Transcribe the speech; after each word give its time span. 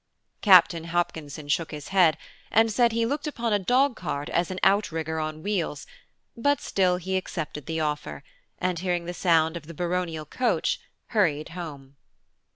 Captain 0.41 0.85
Hopkinson 0.85 1.47
shook 1.47 1.69
his 1.69 1.89
head, 1.89 2.17
and 2.49 2.71
said 2.73 2.91
he 2.91 3.05
looked 3.05 3.27
upon 3.27 3.53
a 3.53 3.59
dog 3.59 3.95
cart 3.95 4.29
as 4.29 4.49
an 4.49 4.57
outrigger 4.63 5.19
on 5.19 5.43
wheels, 5.43 5.85
but 6.35 6.59
still 6.59 6.97
he 6.97 7.15
accepted 7.15 7.67
the 7.67 7.79
offer, 7.79 8.23
and, 8.57 8.79
hearing 8.79 9.05
the 9.05 9.13
sound 9.13 9.55
of 9.55 9.67
the 9.67 9.75
baronial 9.75 10.25
coach, 10.25 10.79
hurried 11.09 11.49
home. 11.49 11.97